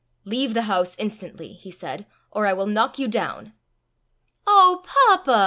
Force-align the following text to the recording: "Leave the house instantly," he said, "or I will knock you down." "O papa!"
"Leave 0.25 0.55
the 0.55 0.63
house 0.63 0.95
instantly," 0.97 1.53
he 1.53 1.69
said, 1.69 2.07
"or 2.31 2.47
I 2.47 2.53
will 2.53 2.65
knock 2.65 2.97
you 2.97 3.07
down." 3.07 3.53
"O 4.47 4.81
papa!" 4.83 5.39